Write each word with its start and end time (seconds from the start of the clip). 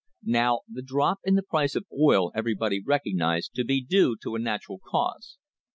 Now 0.25 0.61
the 0.67 0.81
drop 0.81 1.19
in 1.25 1.35
the 1.35 1.43
price 1.43 1.75
of 1.75 1.85
oil 1.93 2.31
everybody 2.33 2.81
recognised 2.83 3.53
to 3.53 3.63
be 3.63 3.83
due 3.83 4.17
to 4.23 4.33
a 4.33 4.39
natural 4.39 4.79
cause. 4.83 5.37